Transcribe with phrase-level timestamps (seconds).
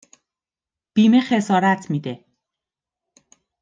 [0.95, 2.25] بیمه خسارت میده